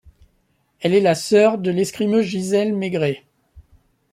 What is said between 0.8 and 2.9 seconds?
est la sœur de l'escrimeuse Gisèle